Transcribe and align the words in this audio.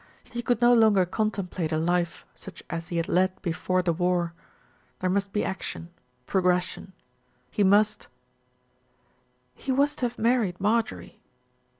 He 0.23 0.41
could 0.41 0.61
no 0.61 0.73
longer 0.73 1.05
contemplate 1.05 1.71
a 1.71 1.77
life 1.77 2.25
such 2.33 2.63
as 2.71 2.87
he 2.87 2.97
had 2.97 3.07
led 3.07 3.39
before 3.43 3.83
the 3.83 3.93
war. 3.93 4.33
There 4.97 5.11
must 5.11 5.31
be 5.31 5.45
action, 5.45 5.91
progression. 6.25 6.93
He 7.51 7.63
must 7.63 8.07
"He 9.53 9.71
was 9.71 9.95
to 9.97 10.05
have 10.09 10.17
married 10.17 10.59
Marjorie." 10.59 11.19